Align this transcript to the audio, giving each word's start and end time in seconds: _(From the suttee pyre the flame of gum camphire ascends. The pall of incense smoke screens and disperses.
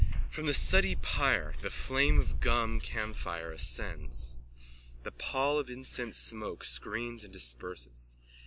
_(From 0.33 0.47
the 0.47 0.53
suttee 0.55 0.95
pyre 0.99 1.53
the 1.61 1.69
flame 1.69 2.19
of 2.19 2.39
gum 2.39 2.79
camphire 2.79 3.51
ascends. 3.51 4.35
The 5.03 5.11
pall 5.11 5.59
of 5.59 5.69
incense 5.69 6.17
smoke 6.17 6.63
screens 6.63 7.23
and 7.23 7.31
disperses. 7.31 8.17